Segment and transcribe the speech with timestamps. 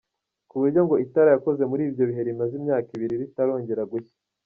[0.49, 4.15] Kuburyo ngo itara yakoze muri ibyo bihe, rimaze imyaka ibiri ritarongera gushya.